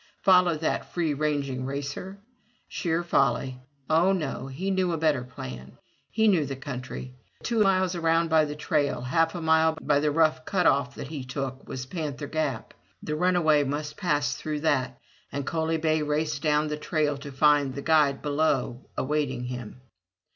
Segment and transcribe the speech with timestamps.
[0.23, 2.19] Follow that free ranging racer?
[2.67, 3.59] Sheer folly.
[3.87, 5.77] Oh, no!— he knew a better plan.
[6.09, 7.13] He knew the country.
[7.43, 11.09] Two miles around by the trail, half a mile by the rough cut off that
[11.09, 12.73] he took, was Panther Gap.
[13.03, 14.97] The runaway must pass through that,
[15.31, 19.81] and Coaly bay raced down the trail to find the guide below awaiting him.